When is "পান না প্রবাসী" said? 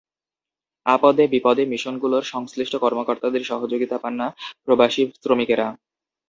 3.97-5.03